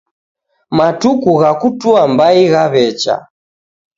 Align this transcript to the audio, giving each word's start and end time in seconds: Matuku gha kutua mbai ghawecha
Matuku 0.77 1.31
gha 1.39 1.51
kutua 1.61 2.01
mbai 2.11 2.43
ghawecha 2.51 3.15